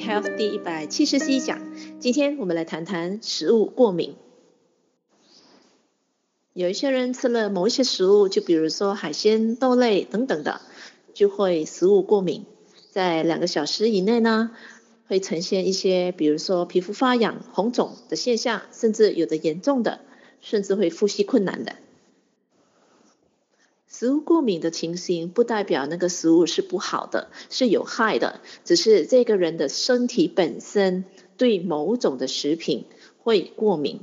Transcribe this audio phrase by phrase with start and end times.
[0.00, 1.60] Health 第一百七十七讲，
[1.98, 4.14] 今天我们来谈谈食物过敏。
[6.52, 10.60] 有一些人吃了某一些食物，就比如说海鲜、豆类等等的，
[11.14, 12.44] 就会食物过敏，
[12.90, 14.50] 在两个小时以内呢，
[15.06, 20.00] 会呈现一些，比如说皮肤发痒、红肿的现象，甚至有的严重的，
[20.40, 21.76] 甚至会呼吸困难的。
[23.98, 31.06] 食物过敏的情形不代表那个食物是不好的，是有害的，只是这个人的身体本身
[31.38, 32.84] 对某种的食品
[33.22, 34.00] 会过敏。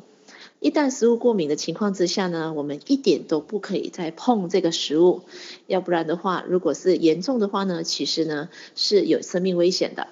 [0.59, 5.21] 一旦食物过敏的情况之下呢，我们一点都不可以再碰这个食物，
[5.67, 10.07] 要不然的话，如果是严重的话呢，其实呢是有生命危险的。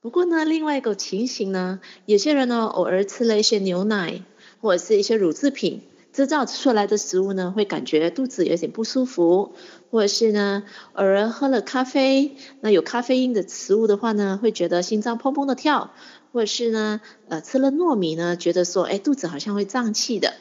[0.00, 4.24] 不过呢，另外一个情形呢，有些人呢偶尔吃了一些牛奶
[4.60, 5.82] 或者是一些乳制品。
[6.14, 9.52] 制造出来的食物呢，会感觉肚子有点不舒服，
[9.90, 10.62] 或者是呢，
[10.92, 15.90] 偶尔喝了咖啡，那有咖啡因的食物的话呢，会觉得心脏砰砰的跳，
[16.32, 20.34] 或者是呢，呃，吃了糯米呢，觉得说，哎，肚子好像会胀气的，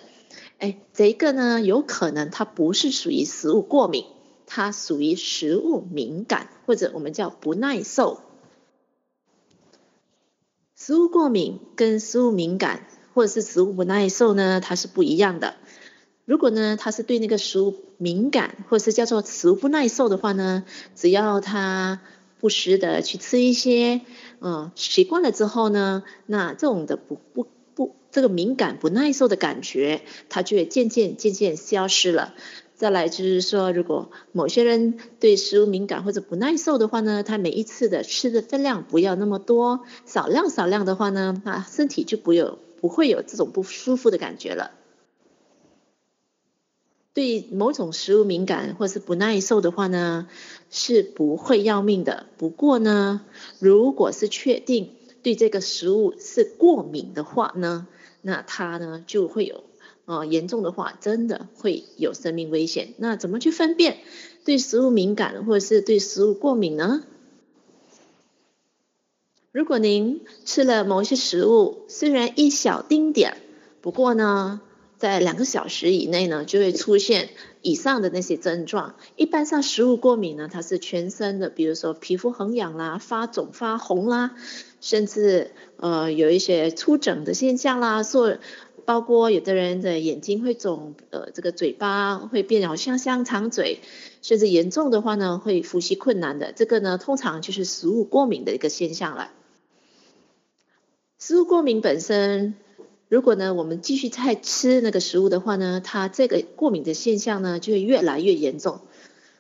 [0.60, 4.06] 哎，这个呢，有可能它不是属于食物过敏，
[4.46, 8.20] 它属于食物敏感，或者我们叫不耐受。
[10.76, 15.56] 食物过敏跟食物敏感，或者是食物不耐受呢，它是不一样的。
[16.26, 20.64] 如果呢，他是对那个食物敏感，或是叫做食物不耐受的话呢，
[20.96, 22.00] 只要他
[22.40, 24.00] 不时的去吃一些，
[24.40, 32.34] 嗯，习惯了之后呢，那这种的不不不，这个敏感不耐受的感觉，它就会渐渐渐渐消失了。
[32.74, 44.72] 再来就是说，如果某些人对食物敏感或者不耐受的话呢，他每一次的吃的分量不要那么多，少量少量的话呢，那身体就不有不会有这种不舒服的感觉了。
[47.14, 50.28] 对某种食物敏感或是不耐受的话呢，
[50.72, 52.26] 是不会要命的。
[52.38, 53.22] 不过呢，
[53.60, 57.88] 如果是确定对这个食物是过敏的话呢，
[58.22, 59.64] 那它呢就会有，
[60.06, 62.96] 呃，严重的话真的会有生命危险。
[62.98, 64.00] 那怎么去分辨
[64.44, 67.04] 对食物敏感或者是对食物过敏呢？
[69.52, 73.38] 如果您吃了某些食物，虽然一小丁点，
[73.82, 74.62] 不过呢，
[75.04, 77.28] 在两个小时以内呢，就会出现
[77.62, 78.96] 以上的那些症状。
[79.18, 84.38] 一般上食物过敏呢，它是全身的，比如说皮肤很痒啦、发肿发红啦，
[84.80, 88.38] 甚至呃有一些出疹的现象啦，说
[88.86, 93.82] 包括有的人的眼睛会肿，呃这个嘴巴会变好像香肠嘴，
[94.22, 99.32] 甚至严重的话呢会呼吸困难的，这个呢通常就是食物过敏的一个现象了。
[101.20, 102.56] 食物过敏本身。
[103.14, 108.80] 如果呢，我们继续再吃那个食物的话呢，它这个过敏的现象呢就会越来越严重。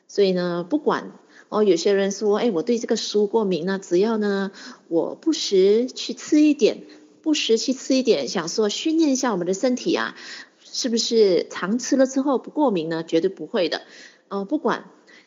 [0.07, 1.13] 所以呢，不管
[1.50, 4.51] 哦，有些人说，哎，我对这个食物过敏，那只要呢，
[4.89, 6.83] 我不时去吃一点，
[7.23, 10.16] 不时去吃一点，想说训练一下我们的身体啊，
[10.63, 13.03] 是不是常吃了之后不过敏呢？
[13.03, 13.81] 绝对不会的。
[14.28, 14.85] 呃，不管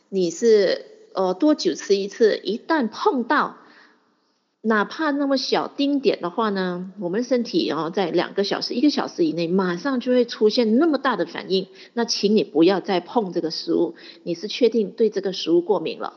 [0.09, 3.56] 你是呃多久吃一次，一旦碰到。
[4.66, 11.69] 哪怕那么小丁点的话呢，我们身体然后在两个小时、一个小时以内，马上就会出现那么大的反应。
[11.94, 13.94] 那请你不要再碰这个食物，
[14.25, 16.15] 你是确定对这个食物过敏了。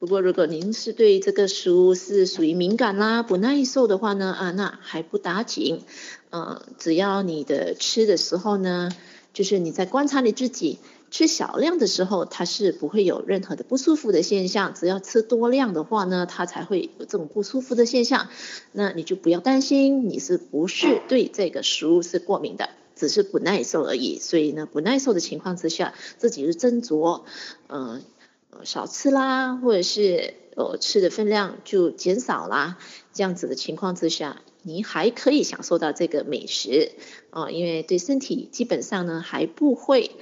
[0.00, 5.82] 不过如果您是对这个食物是属于敏感啦、不耐受的话呢，啊，那还不打紧。
[6.30, 8.90] 呃，只要你的吃的时候呢，
[9.32, 10.80] 就是你在观察你自己。
[11.10, 14.74] 吃小量的时候，它是不会有任何的不舒服的现象。
[14.74, 18.28] 只要吃多量的话呢，它才会有这种不舒服的现象。
[18.70, 24.20] 那你就不要担心，你是不是对这个食物是过敏的，只是不耐受而已。
[24.20, 27.22] 所以呢，不耐受的情况之下，自己是斟酌，
[27.66, 28.02] 嗯、
[28.50, 32.78] 呃，少吃啦，或者是呃吃的分量就减少啦。
[33.12, 36.92] 这样子的情况之下，你还可以享受到这个美食
[37.30, 40.12] 啊、因为对身体基本上呢还不会。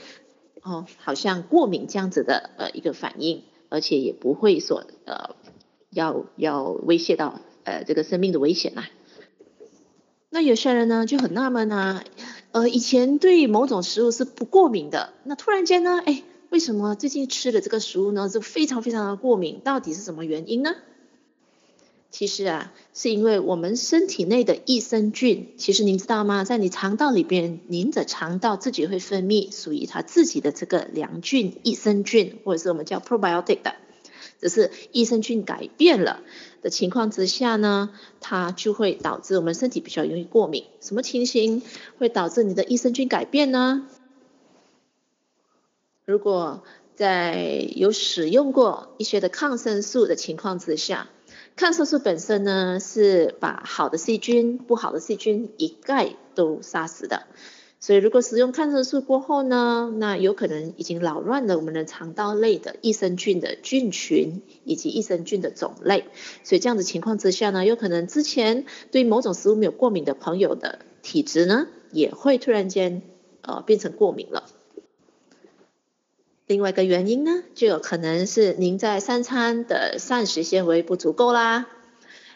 [0.63, 5.37] 哦，好像过敏这样子的呃一个反应，而且也不会说呃
[5.91, 8.89] 要要威胁到呃这个生命的危险呐、啊。
[10.31, 12.05] 那有些人呢就很纳闷啊，
[12.53, 19.61] 呃以前对某种食物是不过敏的，那突然间呢，哎为什么最近吃的这个食物呢就非常非常的过敏？
[19.61, 20.75] 到底是什么原因呢？
[22.11, 26.43] 其实啊，是因为我们身体内的益生菌，其实您知道吗？
[26.43, 33.75] 在你肠道里边，您的肠道自己会分泌属于它自己的这个良菌、益生菌，或者是我们叫 probiotic 的。
[34.41, 36.23] 只是益生菌改变了
[36.63, 37.91] 的情况之下呢，
[38.21, 40.65] 它就会导致我们身体比较容易过敏。
[40.81, 41.63] 什么情形
[41.99, 43.87] 会导致你的益生菌改变呢？
[46.05, 46.63] 如果
[46.95, 51.11] 在有使用过一些的抗生素的情况之下，
[51.59, 57.25] 抗生素本身呢是把好的细菌、不好的细菌一概都杀死的。
[57.81, 66.05] 所以，如果使用抗生素过后呢，那有可能已经扰乱了我们的肠道内的益生菌的菌群以及益生菌的种类。
[66.45, 73.03] 所以这样子情况之下呢，有可能之前对某种食物没有过敏的朋友的体质呢，也会突然间
[73.43, 74.45] 呃变成过敏了。
[76.49, 81.67] 另外一个原因呢，就有可能是您在三餐的膳食纤维不足够啦。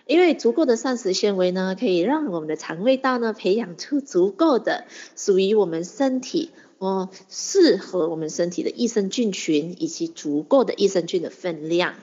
[0.06, 4.84] 因为足够的膳食纤维呢，可以让我们的肠胃道呢培养出足够的
[5.16, 11.94] 属于我们身体哦适合我们身体的益生菌群以及足够的益生菌的分量。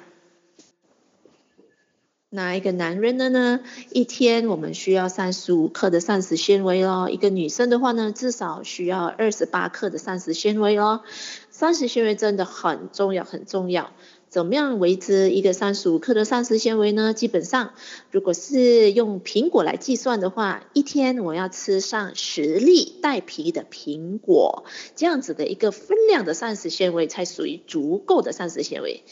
[2.31, 3.59] 那一个男人的呢，
[3.91, 11.01] 一天我们需要三十五克的膳食纤维哦，一个女生的话呢，至少需要二十八克的膳食纤维哦。
[11.49, 13.89] 膳食纤维真的很重要，很重要。
[14.27, 17.15] 怎么样维持一个三十五克的膳食纤维呢？
[17.15, 17.73] 基本上，
[18.11, 24.65] 如果是用苹果来计算的话，一天我要吃上十粒带皮的苹果，
[24.95, 29.03] 这样子的一个分量的膳食纤维才属于足够的膳食纤维。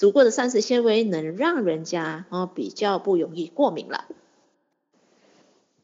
[0.00, 4.06] 足够的膳食纤维能让人家哦比较不容易过敏了。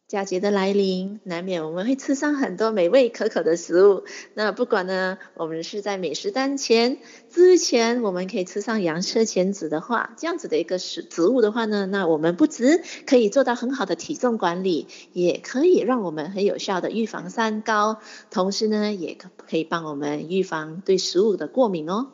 [0.09, 4.05] 佳节的来临，难免我们会吃上很多美味可口的食物。
[4.33, 6.97] 那不管呢，我们是在美食当前
[7.29, 17.99] 之前，我们可以吃上洋车前子的话，这样子的一个食植物的话呢，那我们不只可以做到很好的体重管理，也可以让我们很有效的预防三高，
[18.31, 22.13] 同时呢，也可可以帮我们预防对食物的过敏哦。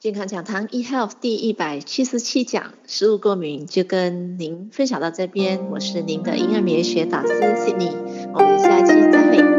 [0.00, 7.96] 健康讲堂 eHealth 第一百七十七讲，食物过敏就跟您分享到这边，我是您的婴儿免疫学导师 Sydney，
[8.32, 9.57] 我们下期再会。